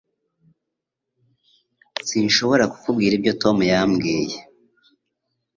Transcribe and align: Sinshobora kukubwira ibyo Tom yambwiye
Sinshobora 2.09 2.63
kukubwira 2.73 3.13
ibyo 3.15 3.33
Tom 3.41 3.57
yambwiye 3.71 4.37